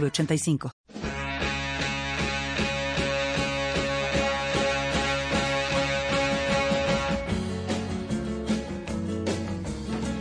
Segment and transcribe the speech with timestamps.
[0.00, 0.70] 906985.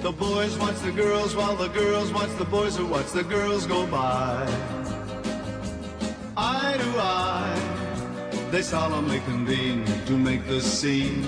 [0.04, 3.66] The boys watch the girls while the girls watch the boys who watch the girls
[3.66, 4.46] go by.
[6.35, 11.24] Eye to eye, they solemnly convene to make the scene,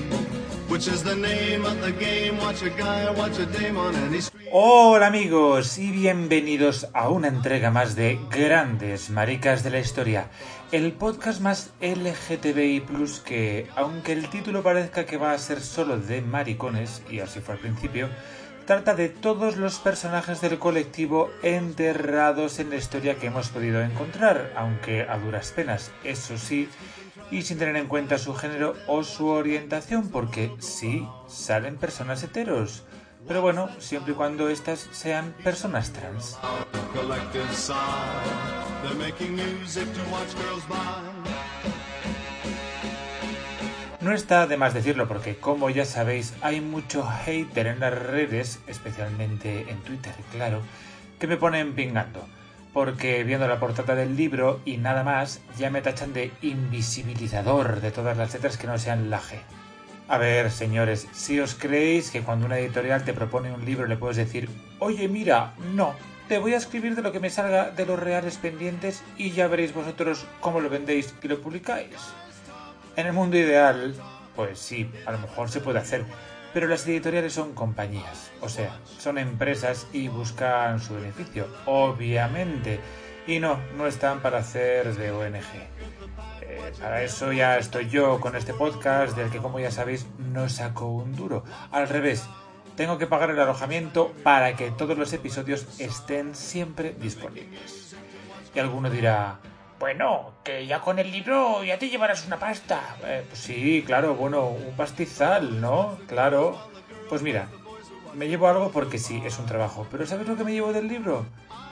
[4.51, 10.27] Hola amigos y bienvenidos a una entrega más de Grandes Maricas de la Historia,
[10.73, 15.97] el podcast más LGTBI Plus que, aunque el título parezca que va a ser solo
[15.97, 18.09] de maricones, y así fue al principio,
[18.65, 24.51] trata de todos los personajes del colectivo enterrados en la historia que hemos podido encontrar,
[24.57, 26.67] aunque a duras penas, eso sí,
[27.31, 32.83] y sin tener en cuenta su género o su orientación, porque sí, salen personas heteros.
[33.27, 36.37] Pero bueno, siempre y cuando estas sean personas trans.
[44.01, 48.59] No está de más decirlo porque, como ya sabéis, hay mucho hater en las redes,
[48.67, 50.61] especialmente en Twitter, claro,
[51.17, 52.23] que me ponen pingando.
[52.75, 57.89] Porque viendo la portada del libro y nada más, ya me tachan de invisibilizador de
[57.89, 59.37] todas las letras que no sean la G.
[60.09, 63.95] A ver, señores, si os creéis que cuando una editorial te propone un libro le
[63.95, 65.95] puedes decir, oye, mira, no,
[66.27, 69.47] te voy a escribir de lo que me salga de los reales pendientes y ya
[69.47, 71.95] veréis vosotros cómo lo vendéis y lo publicáis.
[72.97, 73.95] En el mundo ideal,
[74.35, 76.03] pues sí, a lo mejor se puede hacer,
[76.55, 82.79] pero las editoriales son compañías, o sea, son empresas y buscan su beneficio, obviamente,
[83.27, 85.35] y no, no están para hacer de ONG.
[86.43, 90.47] Eh, para eso ya estoy yo con este podcast, del que como ya sabéis no
[90.47, 91.43] saco un duro.
[91.71, 92.25] Al revés,
[92.77, 97.97] tengo que pagar el alojamiento para que todos los episodios estén siempre disponibles.
[98.55, 99.41] Y alguno dirá,
[99.79, 102.95] bueno, que ya con el libro ya te llevarás una pasta.
[103.03, 105.97] Eh, pues sí, claro, bueno, un pastizal, ¿no?
[106.07, 106.57] Claro.
[107.09, 107.47] Pues mira,
[108.15, 109.85] me llevo algo porque sí, es un trabajo.
[109.91, 111.25] Pero ¿sabes lo que me llevo del libro?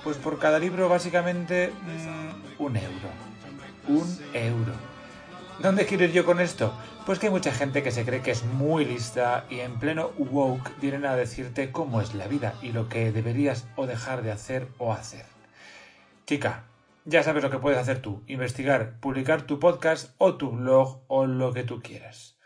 [0.03, 3.09] Pues por cada libro básicamente mm, un euro.
[3.87, 4.73] Un euro.
[5.59, 6.73] ¿Dónde quiero ir yo con esto?
[7.05, 10.11] Pues que hay mucha gente que se cree que es muy lista y en pleno
[10.17, 14.31] woke vienen a decirte cómo es la vida y lo que deberías o dejar de
[14.31, 15.25] hacer o hacer.
[16.25, 16.63] Chica,
[17.05, 21.25] ya sabes lo que puedes hacer tú, investigar, publicar tu podcast o tu blog o
[21.25, 22.37] lo que tú quieras.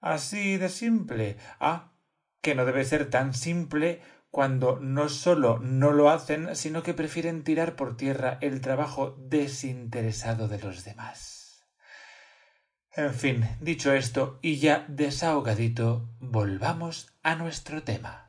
[0.00, 1.36] Así de simple.
[1.60, 1.92] Ah,
[2.40, 7.44] que no debe ser tan simple cuando no solo no lo hacen, sino que prefieren
[7.44, 11.64] tirar por tierra el trabajo desinteresado de los demás.
[12.94, 18.26] En fin, dicho esto y ya desahogadito, volvamos a nuestro tema.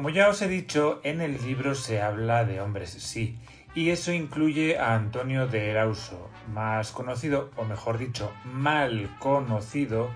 [0.00, 3.38] Como ya os he dicho, en el libro se habla de hombres, sí,
[3.74, 10.08] y eso incluye a Antonio de Erauso, más conocido, o mejor dicho, mal conocido,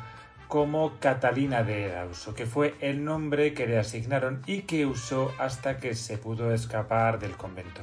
[0.49, 5.77] como Catalina de Erauso, que fue el nombre que le asignaron y que usó hasta
[5.77, 7.83] que se pudo escapar del convento.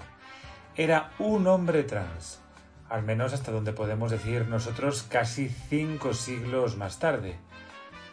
[0.75, 2.41] Era un hombre trans,
[2.89, 7.35] al menos hasta donde podemos decir nosotros casi cinco siglos más tarde.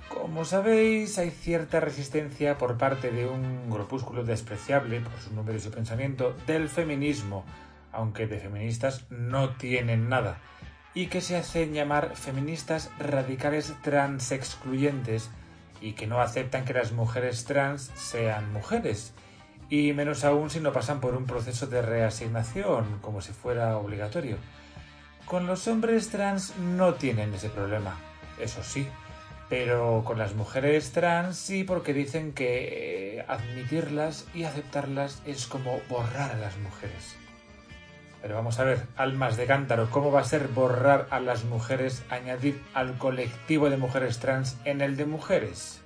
[0.08, 5.60] Como sabéis, hay cierta resistencia por parte de un grupúsculo despreciable, por su número y
[5.60, 7.44] su pensamiento, del feminismo,
[7.92, 10.38] aunque de feministas no tienen nada,
[10.94, 15.30] y que se hacen llamar feministas radicales transexcluyentes
[15.80, 19.12] y que no aceptan que las mujeres trans sean mujeres,
[19.68, 24.38] y menos aún si no pasan por un proceso de reasignación, como si fuera obligatorio.
[25.26, 27.96] Con los hombres trans no tienen ese problema,
[28.40, 28.88] eso sí,
[29.48, 35.80] pero con las mujeres trans sí porque dicen que eh, admitirlas y aceptarlas es como
[35.88, 37.16] borrar a las mujeres.
[38.20, 42.02] Pero vamos a ver, almas de cántaro, ¿cómo va a ser borrar a las mujeres,
[42.10, 45.80] añadir al colectivo de mujeres trans en el de mujeres?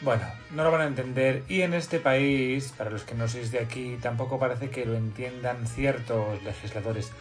[0.00, 3.50] Bueno, no lo van a entender y en este país, para los que no sois
[3.50, 7.12] de aquí, tampoco parece que lo entiendan ciertos legisladores.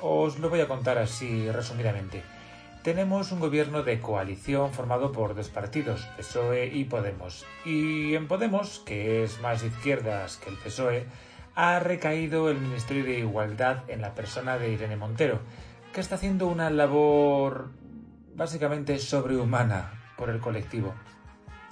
[0.00, 2.22] Os lo voy a contar así resumidamente.
[2.82, 7.46] Tenemos un gobierno de coalición formado por dos partidos, PSOE y Podemos.
[7.64, 11.06] Y en Podemos, que es más izquierdas que el PSOE,
[11.54, 15.38] ha recaído el Ministerio de Igualdad en la persona de Irene Montero,
[15.92, 17.70] que está haciendo una labor
[18.34, 20.92] básicamente sobrehumana por el colectivo.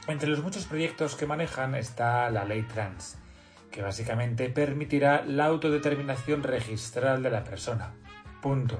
[0.06, 3.18] Entre los muchos proyectos que manejan está la ley trans,
[3.72, 7.94] que básicamente permitirá la autodeterminación registral de la persona.
[8.40, 8.78] Punto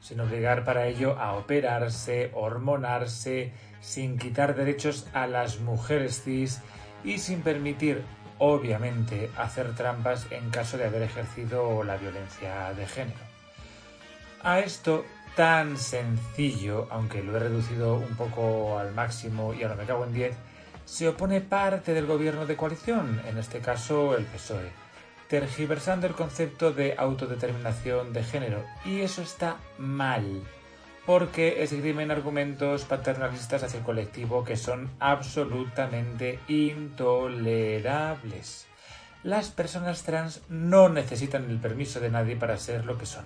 [0.00, 6.60] sin obligar para ello a operarse, hormonarse, sin quitar derechos a las mujeres cis
[7.04, 8.02] y sin permitir,
[8.38, 13.20] obviamente, hacer trampas en caso de haber ejercido la violencia de género.
[14.42, 15.04] A esto
[15.36, 20.14] tan sencillo, aunque lo he reducido un poco al máximo y ahora me cago en
[20.14, 20.36] 10,
[20.84, 24.89] se opone parte del gobierno de coalición, en este caso el PSOE
[25.30, 28.64] tergiversando el concepto de autodeterminación de género.
[28.84, 30.42] Y eso está mal,
[31.06, 38.66] porque esgrimen argumentos paternalistas hacia el colectivo que son absolutamente intolerables.
[39.22, 43.24] Las personas trans no necesitan el permiso de nadie para ser lo que son,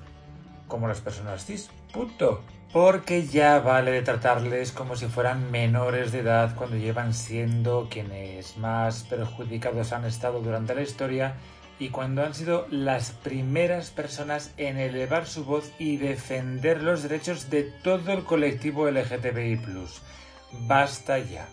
[0.69, 1.71] como las personas cis.
[1.91, 2.43] Punto.
[2.71, 8.59] Porque ya vale de tratarles como si fueran menores de edad cuando llevan siendo quienes
[8.59, 11.37] más perjudicados han estado durante la historia
[11.79, 17.51] y cuando han sido las primeras personas en elevar su voz y defender los derechos
[17.51, 19.61] de todo el colectivo LGTBI.
[20.67, 21.49] Basta ya.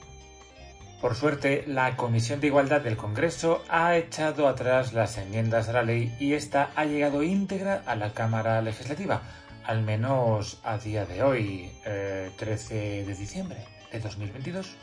[1.02, 5.82] Por suerte, la Comisión de Igualdad del Congreso ha echado atrás las enmiendas a la
[5.82, 9.24] ley y esta ha llegado íntegra a la Cámara Legislativa,
[9.64, 14.76] al menos a día de hoy, 13 eh, de diciembre de 2022.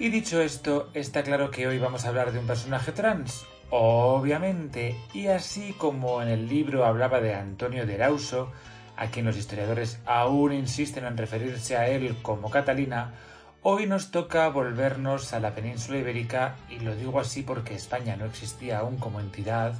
[0.00, 4.96] Y dicho esto, está claro que hoy vamos a hablar de un personaje trans, Obviamente,
[5.12, 8.52] y así como en el libro hablaba de Antonio de Erauso,
[8.96, 13.14] a quien los historiadores aún insisten en referirse a él como Catalina,
[13.62, 18.24] hoy nos toca volvernos a la península ibérica, y lo digo así porque España no
[18.24, 19.74] existía aún como entidad,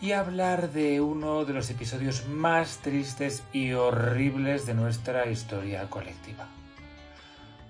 [0.00, 6.48] y hablar de uno de los episodios más tristes y horribles de nuestra historia colectiva.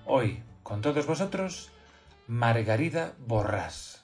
[0.07, 1.71] Hoy, con todos vosotros,
[2.27, 4.03] Margarida Borrás.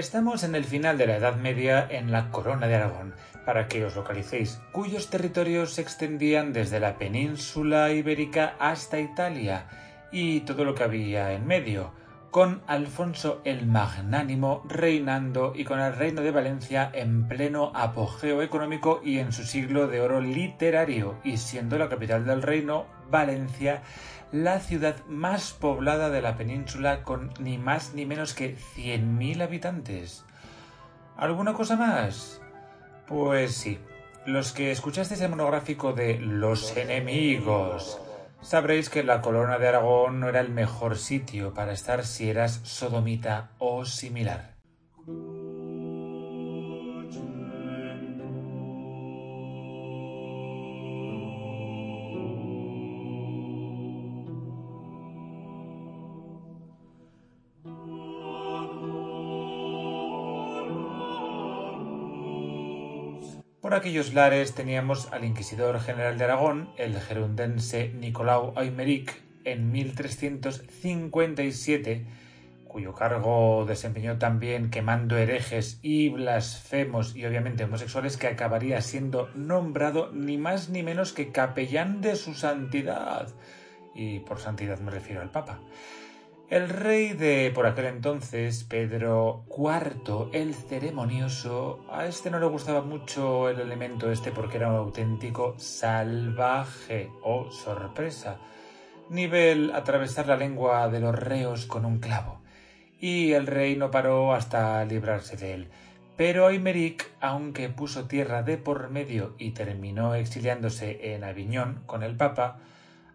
[0.00, 3.12] Estamos en el final de la Edad Media en la Corona de Aragón,
[3.44, 9.66] para que os localicéis, cuyos territorios se extendían desde la península ibérica hasta Italia
[10.10, 11.92] y todo lo que había en medio,
[12.30, 19.02] con Alfonso el Magnánimo reinando y con el reino de Valencia en pleno apogeo económico
[19.04, 23.82] y en su siglo de oro literario, y siendo la capital del reino, Valencia,
[24.32, 30.24] la ciudad más poblada de la península con ni más ni menos que 100.000 habitantes.
[31.16, 32.40] ¿Alguna cosa más?
[33.06, 33.78] Pues sí.
[34.26, 38.00] Los que escuchasteis el monográfico de Los enemigos
[38.42, 42.60] sabréis que la corona de Aragón no era el mejor sitio para estar si eras
[42.64, 44.54] sodomita o similar.
[63.70, 72.04] Por aquellos lares teníamos al inquisidor general de Aragón, el gerundense Nicolau Aymeric, en 1357,
[72.66, 80.10] cuyo cargo desempeñó también quemando herejes y blasfemos y obviamente homosexuales, que acabaría siendo nombrado
[80.10, 83.28] ni más ni menos que capellán de su santidad.
[83.94, 85.60] Y por santidad me refiero al Papa.
[86.50, 92.82] El rey de por aquel entonces, Pedro IV, el ceremonioso, a este no le gustaba
[92.82, 98.38] mucho el elemento este porque era un auténtico salvaje o oh, sorpresa.
[99.10, 102.40] Nivel atravesar la lengua de los reos con un clavo.
[102.98, 105.68] Y el rey no paró hasta librarse de él.
[106.16, 112.16] Pero Aymeric, aunque puso tierra de por medio y terminó exiliándose en Aviñón con el
[112.16, 112.58] Papa,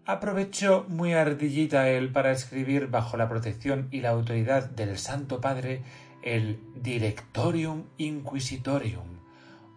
[0.06, 5.84] aprovechó muy ardillita él para escribir bajo la protección y la autoridad del Santo Padre
[6.22, 9.20] el Directorium Inquisitorium,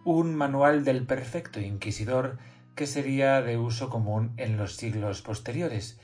[0.03, 2.39] un manual del perfecto inquisidor
[2.75, 5.99] que sería de uso común en los siglos posteriores,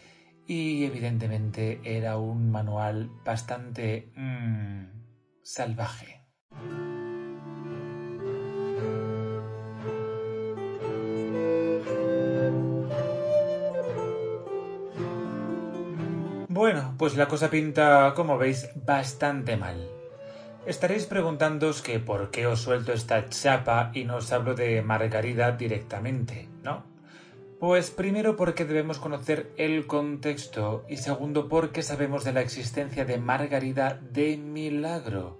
[0.46, 4.86] y evidentemente era un manual bastante mmm,
[5.41, 6.22] salvaje.
[16.65, 19.88] Bueno, pues la cosa pinta, como veis, bastante mal.
[20.65, 25.51] Estaréis preguntándoos que por qué os suelto esta chapa y no os hablo de Margarida
[25.51, 26.84] directamente, ¿no?
[27.60, 33.19] Pues primero porque debemos conocer el contexto y segundo porque sabemos de la existencia de
[33.19, 35.38] Margarida de Milagro.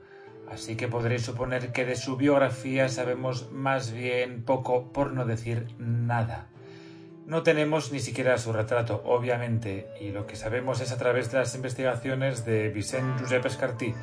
[0.48, 5.70] Así que podréis suponer que de su biografía sabemos más bien poco, por no decir
[5.80, 6.50] nada.
[7.26, 11.40] No tenemos ni siquiera su retrato, obviamente, y lo que sabemos es a través de
[11.40, 13.96] las investigaciones de Vicent Josep Escartí,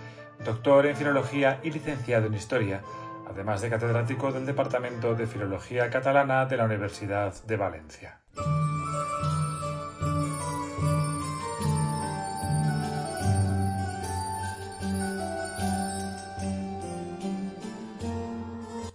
[0.45, 2.83] doctor en Filología y licenciado en Historia,
[3.31, 8.19] además de catedrático del Departamento de Filología Catalana de la Universidad de Valencia.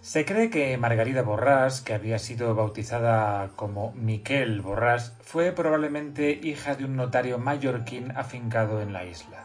[0.08, 6.76] Se cree que Margarida Borrás, que había sido bautizada como Miquel Borrás, fue probablemente hija
[6.76, 9.44] de un notario mallorquín afincado en la isla.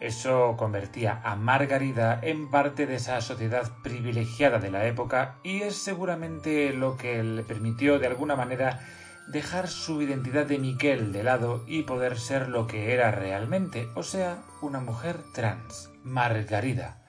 [0.00, 5.76] Eso convertía a Margarida en parte de esa sociedad privilegiada de la época y es
[5.76, 8.80] seguramente lo que le permitió de alguna manera
[9.28, 14.02] dejar su identidad de Miquel de lado y poder ser lo que era realmente, o
[14.02, 17.03] sea, una mujer trans, Margarida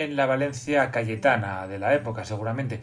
[0.00, 2.80] en la Valencia cayetana de la época, seguramente.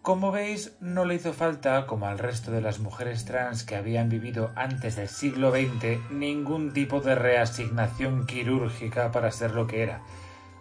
[0.00, 4.08] Como veis, no le hizo falta, como al resto de las mujeres trans que habían
[4.08, 10.02] vivido antes del siglo XX, ningún tipo de reasignación quirúrgica para ser lo que era.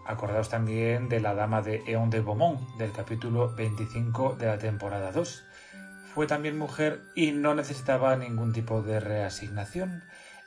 [0.05, 5.11] Acordaos también de la dama de Eon de Beaumont, del capítulo 25 de la temporada
[5.11, 5.43] 2.
[6.13, 10.03] Fue también mujer y no necesitaba ningún tipo de reasignación.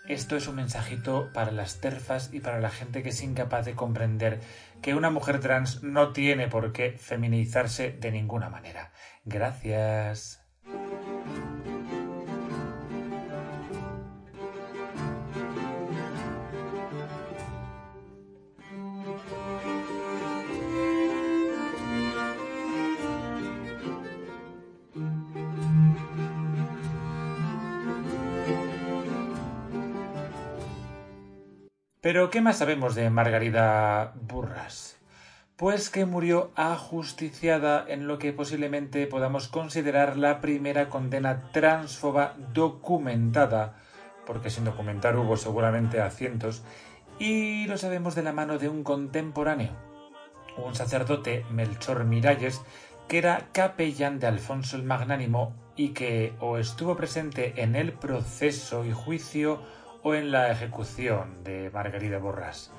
[0.06, 3.74] Esto es un mensajito para las terfas y para la gente que es incapaz de
[3.74, 4.40] comprender
[4.82, 8.92] que una mujer trans no tiene por qué feminizarse de ninguna manera.
[9.24, 10.43] Gracias.
[32.14, 34.98] Pero, ¿qué más sabemos de Margarida Burras?
[35.56, 43.74] Pues que murió ajusticiada en lo que posiblemente podamos considerar la primera condena transfoba documentada,
[44.26, 46.62] porque sin documentar hubo seguramente a cientos,
[47.18, 49.72] y lo sabemos de la mano de un contemporáneo,
[50.56, 52.62] un sacerdote, Melchor Miralles,
[53.08, 58.84] que era capellán de Alfonso el Magnánimo y que o estuvo presente en el proceso
[58.84, 59.58] y juicio
[60.04, 62.70] o en la ejecución de Margarida Borras.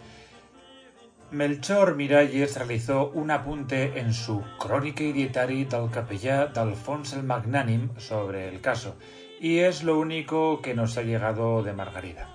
[1.31, 7.89] Melchor Miralles realizó un apunte en su Crónica y dietari del capellà d'Alfons el Magnanim
[7.97, 8.95] sobre el caso,
[9.41, 12.29] y es lo único que nos ha llegado de Margarida.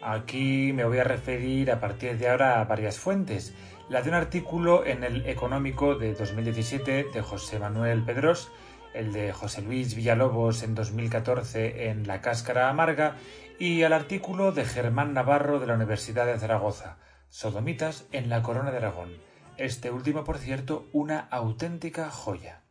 [0.00, 3.54] Aquí me voy a referir a partir de ahora a varias fuentes.
[3.88, 8.52] La de un artículo en el Económico de 2017 de José Manuel Pedros,
[8.94, 13.16] el de José Luis Villalobos en 2014 en La Cáscara Amarga
[13.58, 16.98] y al artículo de Germán Navarro de la Universidad de Zaragoza,
[17.28, 19.16] Sodomitas en la Corona de Aragón.
[19.56, 22.62] Este último, por cierto, una auténtica joya.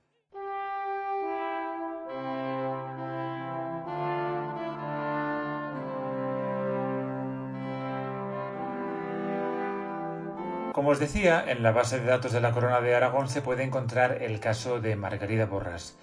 [10.71, 13.63] Como os decía, en la base de datos de la Corona de Aragón se puede
[13.63, 15.97] encontrar el caso de Margarida Borras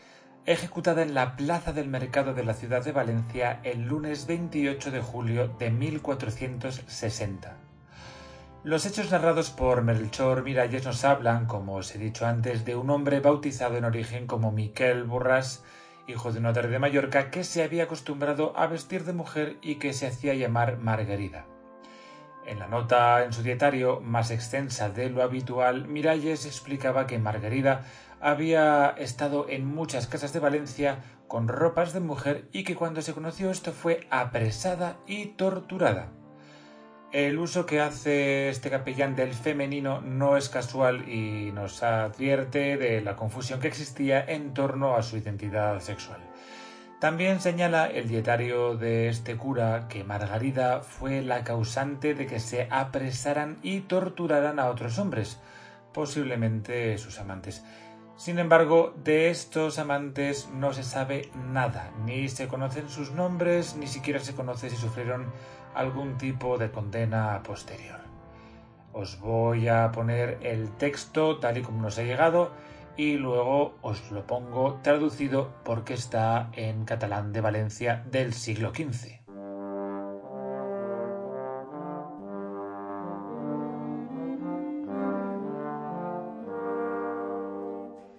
[0.44, 5.00] ejecutada en la Plaza del Mercado de la ciudad de Valencia el lunes 28 de
[5.00, 7.56] julio de 1460.
[8.64, 12.90] Los hechos narrados por Melchor Miralles nos hablan, como os he dicho antes, de un
[12.90, 15.64] hombre bautizado en origen como Miquel Borrás,
[16.08, 19.76] hijo de un notario de Mallorca, que se había acostumbrado a vestir de mujer y
[19.76, 21.46] que se hacía llamar Margarida.
[22.46, 27.84] En la nota en su dietario, más extensa de lo habitual, Miralles explicaba que Margarida
[28.20, 33.14] había estado en muchas casas de Valencia con ropas de mujer y que cuando se
[33.14, 36.10] conoció esto fue apresada y torturada.
[37.12, 43.02] El uso que hace este capellán del femenino no es casual y nos advierte de
[43.02, 46.31] la confusión que existía en torno a su identidad sexual.
[47.02, 52.68] También señala el dietario de este cura que Margarida fue la causante de que se
[52.70, 55.40] apresaran y torturaran a otros hombres,
[55.92, 57.64] posiblemente sus amantes.
[58.16, 63.88] Sin embargo, de estos amantes no se sabe nada, ni se conocen sus nombres, ni
[63.88, 65.26] siquiera se conoce si sufrieron
[65.74, 67.98] algún tipo de condena posterior.
[68.92, 72.52] Os voy a poner el texto tal y como nos ha llegado
[72.96, 79.22] y luego os lo pongo traducido porque está en catalán de Valencia del siglo XV.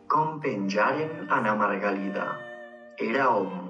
[0.07, 2.39] Com penjaren Ana Margalida.
[2.97, 3.69] Era hom.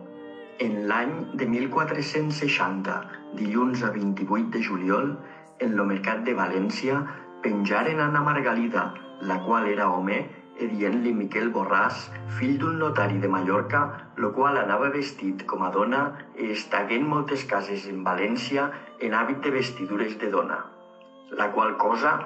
[0.60, 2.96] En l'any de 1460,
[3.36, 5.18] dilluns a 28 de juliol,
[5.60, 7.00] en lo mercat de València,
[7.42, 10.20] penjaren Ana Margalida, la qual era home,
[10.60, 13.84] dient-li Miquel Borràs, fill d'un notari de Mallorca,
[14.16, 16.04] lo qual anava vestit com a dona
[16.36, 18.70] e estaguent moltes cases en València
[19.00, 20.60] en hàbit de vestidures de dona.
[21.34, 22.18] La qual cosa,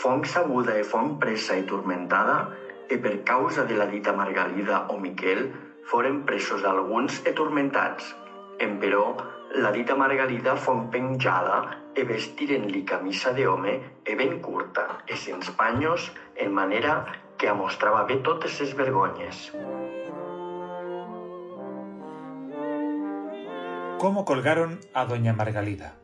[0.00, 2.48] fong sabuda e fong presa i turmentada,
[2.88, 5.50] e per causa de la dita Margalida o Miquel,
[5.84, 8.14] foren presos alguns e turmentats.
[8.58, 9.14] Emperò,
[9.60, 11.62] la dita Margalida fon penjada
[11.94, 17.04] e vestiren-li camisa de home e ben curta e sens panyos en manera
[17.38, 17.48] que
[18.08, 19.52] bé totes ses vergonyes.
[23.98, 25.94] ¿Cómo colgaron a doña Margalida?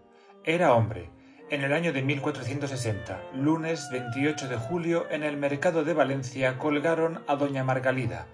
[0.44, 1.10] Era hombre.
[1.50, 7.22] En el año de 1460, lunes 28 de julio, en el mercado de Valencia colgaron
[7.26, 8.26] a doña Margalida,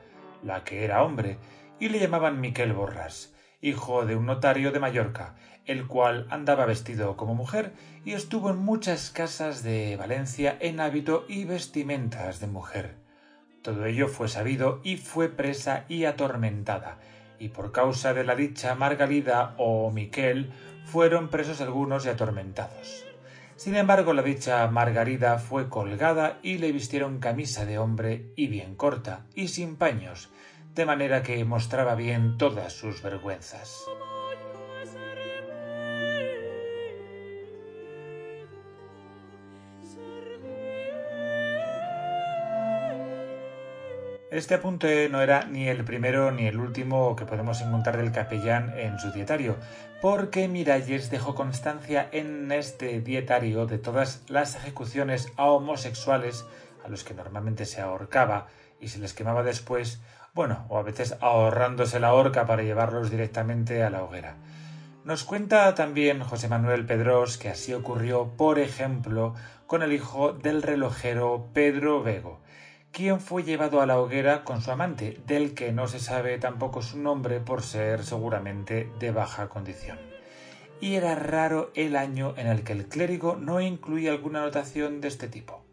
[0.43, 1.39] la que era hombre,
[1.79, 5.35] y le llamaban Miquel Borras, hijo de un notario de Mallorca,
[5.67, 7.73] el cual andaba vestido como mujer
[8.05, 12.97] y estuvo en muchas casas de Valencia en hábito y vestimentas de mujer.
[13.63, 16.99] Todo ello fue sabido y fue presa y atormentada,
[17.39, 20.51] y por causa de la dicha Margalida o Miquel
[20.87, 23.05] fueron presos algunos y atormentados.
[23.57, 28.75] Sin embargo, la dicha Margarida fue colgada y le vistieron camisa de hombre y bien
[28.75, 30.31] corta y sin paños,
[30.75, 33.85] de manera que mostraba bien todas sus vergüenzas.
[44.31, 48.79] Este apunte no era ni el primero ni el último que podemos encontrar del capellán
[48.79, 49.57] en su dietario,
[50.01, 56.45] porque Miralles dejó constancia en este dietario de todas las ejecuciones a homosexuales
[56.85, 58.47] a los que normalmente se ahorcaba
[58.81, 60.01] y se les quemaba después,
[60.35, 64.37] bueno, o a veces ahorrándose la horca para llevarlos directamente a la hoguera.
[65.05, 69.35] Nos cuenta también José Manuel Pedros que así ocurrió, por ejemplo,
[69.67, 72.41] con el hijo del relojero Pedro Vego,
[72.93, 76.83] quien fue llevado a la hoguera con su amante, del que no se sabe tampoco
[76.83, 79.99] su nombre por ser seguramente de baja condición.
[80.81, 85.09] Y era raro el año en el que el clérigo no incluía alguna anotación de
[85.09, 85.65] este tipo.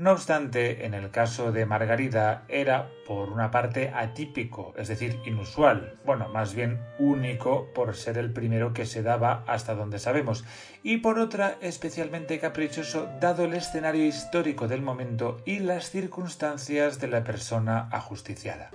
[0.00, 5.98] No obstante, en el caso de Margarida era, por una parte, atípico, es decir, inusual,
[6.06, 10.42] bueno, más bien único por ser el primero que se daba hasta donde sabemos,
[10.82, 17.08] y por otra, especialmente caprichoso, dado el escenario histórico del momento y las circunstancias de
[17.08, 18.70] la persona ajusticiada.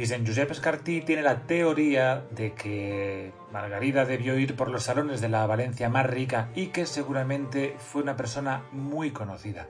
[0.00, 5.28] Vicent Josep Escartí tiene la teoría de que Margarida debió ir por los salones de
[5.28, 9.68] la Valencia más rica y que seguramente fue una persona muy conocida.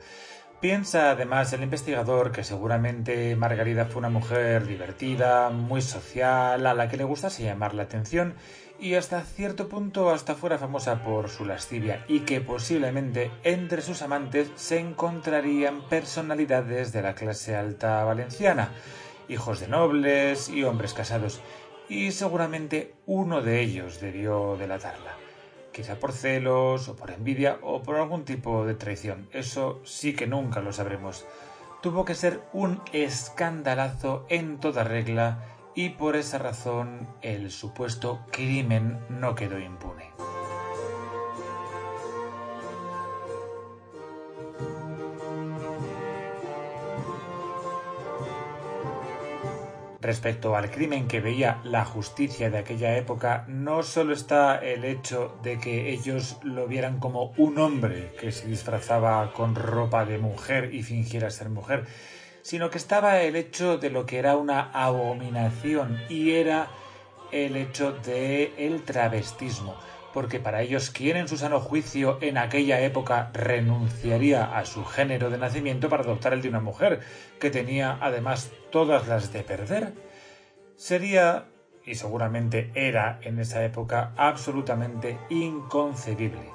[0.61, 6.89] Piensa además el investigador que seguramente Margarida fue una mujer divertida, muy social, a la
[6.89, 8.35] que le gustase llamar la atención
[8.79, 14.01] y hasta cierto punto hasta fuera famosa por su lascivia y que posiblemente entre sus
[14.01, 18.71] amantes se encontrarían personalidades de la clase alta valenciana
[19.31, 21.41] hijos de nobles y hombres casados,
[21.89, 25.15] y seguramente uno de ellos debió delatarla.
[25.73, 29.29] Quizá por celos, o por envidia, o por algún tipo de traición.
[29.33, 31.27] Eso sí que nunca lo sabremos.
[31.81, 38.99] Tuvo que ser un escandalazo en toda regla, y por esa razón el supuesto crimen
[39.09, 40.11] no quedó impune.
[50.11, 55.39] Respecto al crimen que veía la justicia de aquella época, no solo está el hecho
[55.45, 60.75] de que ellos lo vieran como un hombre que se disfrazaba con ropa de mujer
[60.75, 61.87] y fingiera ser mujer,
[62.43, 66.67] sino que estaba el hecho de lo que era una abominación y era
[67.31, 69.77] el hecho de el travestismo,
[70.13, 75.31] porque para ellos quien en su sano juicio en aquella época renunciaría a su género
[75.31, 77.01] de nacimiento para adoptar el de una mujer,
[77.39, 79.93] que tenía además todas las de perder.
[80.77, 81.47] sería,
[81.85, 86.51] y seguramente era en esa época, absolutamente inconcebible.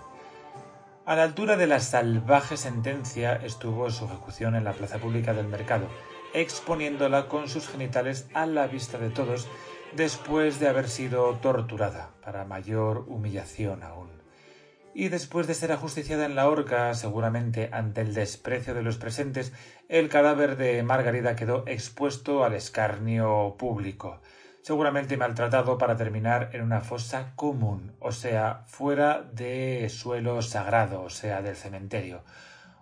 [1.06, 5.48] A la altura de la salvaje sentencia estuvo su ejecución en la plaza pública del
[5.48, 5.88] mercado,
[6.34, 9.48] exponiéndola con sus genitales a la vista de todos
[9.94, 14.10] después de haber sido torturada, para mayor humillación aún.
[14.94, 19.52] Y después de ser ajusticiada en la horca, seguramente ante el desprecio de los presentes,
[19.90, 24.22] el cadáver de Margarida quedó expuesto al escarnio público,
[24.62, 31.10] seguramente maltratado para terminar en una fosa común, o sea, fuera de suelo sagrado, o
[31.10, 32.24] sea, del cementerio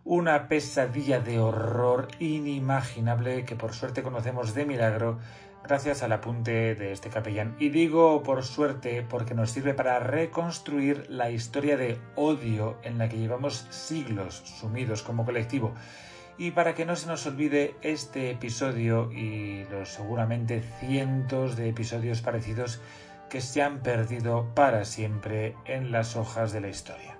[0.05, 5.19] una pesadilla de horror inimaginable que por suerte conocemos de milagro
[5.63, 7.55] gracias al apunte de este capellán.
[7.59, 13.09] Y digo por suerte porque nos sirve para reconstruir la historia de odio en la
[13.09, 15.73] que llevamos siglos sumidos como colectivo.
[16.37, 22.21] Y para que no se nos olvide este episodio y los seguramente cientos de episodios
[22.21, 22.81] parecidos
[23.29, 27.17] que se han perdido para siempre en las hojas de la historia.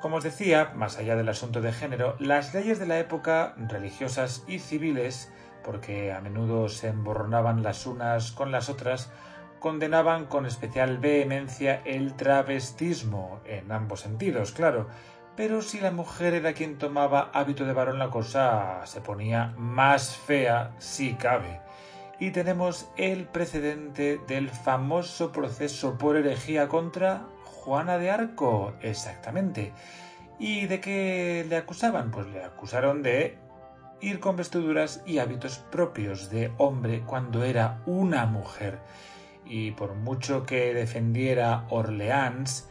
[0.00, 4.42] Como os decía, más allá del asunto de género, las leyes de la época, religiosas
[4.48, 5.30] y civiles,
[5.64, 9.10] porque a menudo se emborronaban las unas con las otras,
[9.58, 14.88] condenaban con especial vehemencia el travestismo, en ambos sentidos, claro,
[15.36, 20.16] pero si la mujer era quien tomaba hábito de varón la cosa se ponía más
[20.16, 21.60] fea si cabe.
[22.18, 29.72] Y tenemos el precedente del famoso proceso por herejía contra Juana de Arco, exactamente.
[30.38, 32.10] ¿Y de qué le acusaban?
[32.10, 33.38] Pues le acusaron de
[34.02, 38.80] ir con vestiduras y hábitos propios de hombre cuando era una mujer.
[39.46, 42.68] Y por mucho que defendiera Orleans,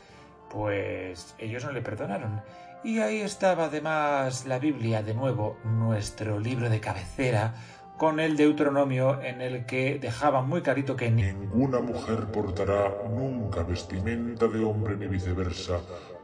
[0.50, 2.42] pues ellos no le perdonaron.
[2.84, 7.54] Y ahí estaba además la Biblia de nuevo, nuestro libro de cabecera,
[7.98, 14.48] con el Deuteronomio en el que dejaba muy clarito que ninguna mujer portará nunca vestimenta
[14.48, 15.80] de hombre ni viceversa,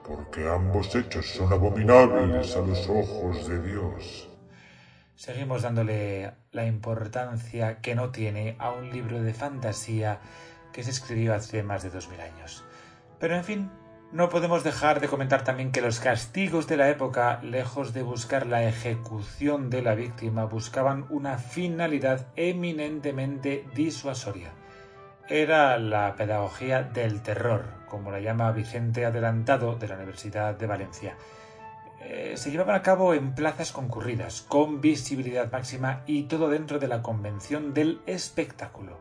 [0.06, 4.28] porque ambos hechos son abominables a los ojos de Dios.
[5.28, 10.22] Seguimos dándole la importancia que no tiene a un libro de fantasía
[10.72, 12.64] que se escribió hace más de dos mil años.
[13.20, 13.70] Pero en fin,
[14.14, 18.48] no podemos dejar de comentar también que los castigos de la época, lejos de buscar
[18.48, 24.54] la ejecución de la víctima, buscaban una finalidad eminentemente disuasoria.
[25.28, 31.18] Era la pedagogía del terror, como la llama Vicente Adelantado de la Universidad de Valencia.
[32.02, 36.88] Eh, se llevaban a cabo en plazas concurridas, con visibilidad máxima y todo dentro de
[36.88, 39.00] la convención del espectáculo.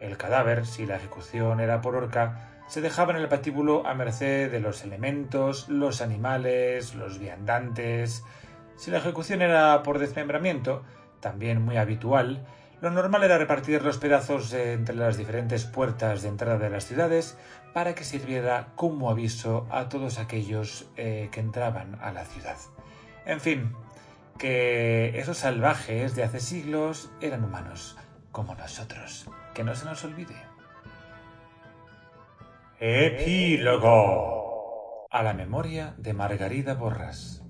[0.00, 4.50] El cadáver, si la ejecución era por horca, se dejaba en el patíbulo a merced
[4.50, 8.24] de los elementos, los animales, los viandantes.
[8.76, 10.82] Si la ejecución era por desmembramiento,
[11.20, 12.46] también muy habitual,
[12.80, 17.38] lo normal era repartir los pedazos entre las diferentes puertas de entrada de las ciudades
[17.72, 22.56] para que sirviera como aviso a todos aquellos eh, que entraban a la ciudad.
[23.26, 23.72] En fin,
[24.38, 27.96] que esos salvajes de hace siglos eran humanos,
[28.32, 29.30] como nosotros.
[29.54, 30.36] Que no se nos olvide.
[32.80, 34.44] Epílogo
[35.10, 37.43] a la memoria de Margarida Borras.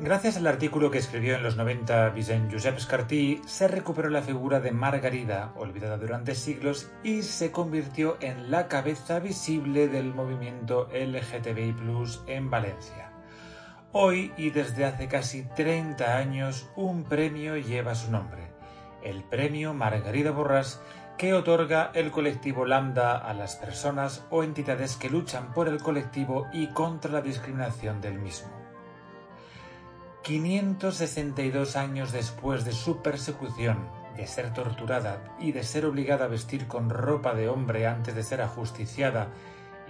[0.00, 4.60] Gracias al artículo que escribió en los 90 Vicent Josep Escartí, se recuperó la figura
[4.60, 11.74] de Margarida, olvidada durante siglos, y se convirtió en la cabeza visible del movimiento LGTBI
[12.26, 13.12] en Valencia.
[13.92, 18.58] Hoy y desde hace casi 30 años, un premio lleva su nombre
[19.02, 20.80] el premio Margarida Borras
[21.16, 26.46] que otorga el colectivo Lambda a las personas o entidades que luchan por el colectivo
[26.52, 28.57] y contra la discriminación del mismo.
[30.28, 36.66] 562 años después de su persecución, de ser torturada y de ser obligada a vestir
[36.66, 39.28] con ropa de hombre antes de ser ajusticiada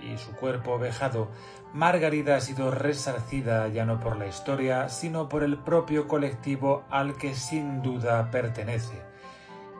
[0.01, 1.27] y su cuerpo vejado,
[1.72, 7.16] Margarida ha sido resarcida ya no por la historia, sino por el propio colectivo al
[7.16, 9.07] que sin duda pertenece.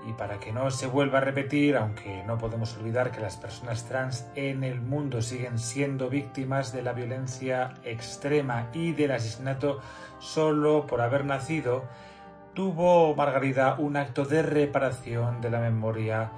[0.06, 3.84] Y para que no se vuelva a repetir, aunque no podemos olvidar que las personas
[3.84, 9.80] trans en el mundo siguen siendo víctimas de la violencia extrema y del asesinato
[10.18, 11.84] solo por haber nacido,
[12.54, 16.30] tuvo Margarida un acto de reparación de la memoria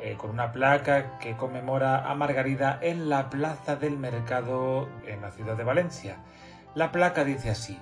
[0.00, 5.30] eh, con una placa que conmemora a Margarida en la Plaza del Mercado en la
[5.30, 6.16] ciudad de Valencia.
[6.74, 7.78] La placa dice así,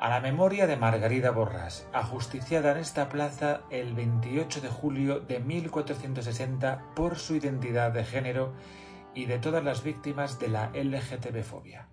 [0.00, 5.40] a la memoria de Margarida Borras, ajusticiada en esta plaza el 28 de julio de
[5.40, 8.54] 1460 por su identidad de género
[9.14, 11.88] y de todas las víctimas de la LGTB-fobia.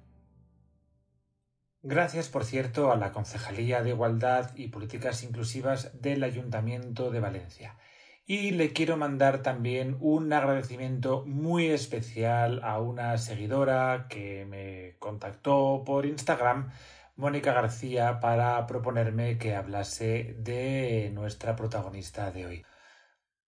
[1.82, 7.78] Gracias, por cierto, a la Concejalía de Igualdad y Políticas Inclusivas del Ayuntamiento de Valencia.
[8.26, 15.84] Y le quiero mandar también un agradecimiento muy especial a una seguidora que me contactó
[15.86, 16.72] por Instagram,
[17.18, 22.66] Mónica García, para proponerme que hablase de nuestra protagonista de hoy.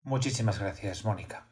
[0.01, 1.47] Muchísimas gracias, Mónica.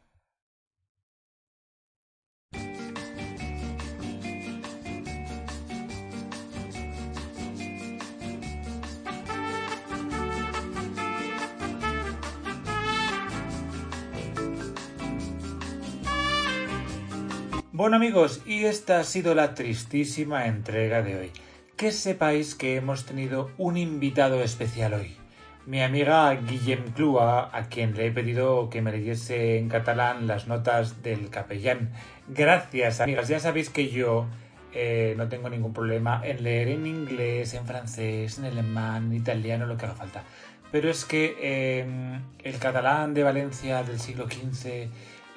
[17.70, 21.32] Bueno amigos, y esta ha sido la tristísima entrega de hoy.
[21.78, 25.16] Que sepáis que hemos tenido un invitado especial hoy.
[25.64, 30.48] Mi amiga Guillem Clua, a quien le he pedido que me leyese en catalán las
[30.48, 31.92] notas del capellán.
[32.26, 33.28] Gracias, amigas.
[33.28, 34.26] Ya sabéis que yo
[34.72, 39.64] eh, no tengo ningún problema en leer en inglés, en francés, en alemán, en italiano,
[39.64, 40.24] lo que haga falta.
[40.72, 44.88] Pero es que eh, el catalán de Valencia del siglo XV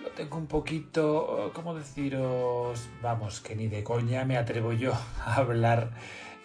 [0.02, 2.90] lo tengo un poquito, ¿cómo deciros?
[3.04, 5.92] Vamos, que ni de coña me atrevo yo a hablar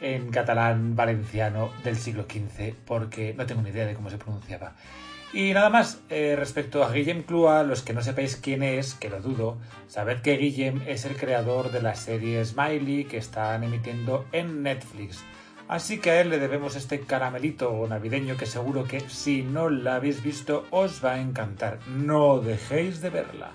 [0.01, 4.75] en catalán valenciano del siglo XV porque no tengo ni idea de cómo se pronunciaba.
[5.33, 9.11] Y nada más, eh, respecto a Guillem Clua, los que no sepáis quién es, que
[9.11, 14.25] lo dudo, sabed que Guillem es el creador de la serie Smiley que están emitiendo
[14.33, 15.25] en Netflix.
[15.69, 19.97] Así que a él le debemos este caramelito navideño que seguro que si no la
[19.97, 21.81] habéis visto os va a encantar.
[21.89, 23.51] No dejéis de verla.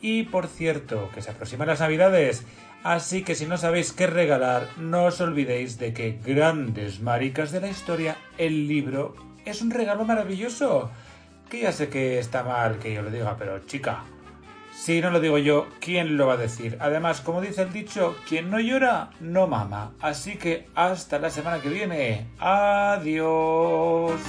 [0.00, 2.46] Y por cierto, que se aproximan las navidades.
[2.84, 7.60] Así que si no sabéis qué regalar, no os olvidéis de que Grandes Maricas de
[7.60, 10.90] la Historia, el libro, es un regalo maravilloso.
[11.50, 14.04] Que ya sé que está mal que yo lo diga, pero chica,
[14.78, 16.78] si no lo digo yo, ¿quién lo va a decir?
[16.80, 19.92] Además, como dice el dicho, quien no llora, no mama.
[20.00, 22.28] Así que hasta la semana que viene.
[22.38, 24.20] Adiós.